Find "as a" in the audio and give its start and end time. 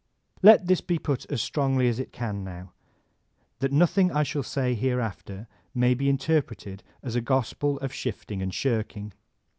7.03-7.21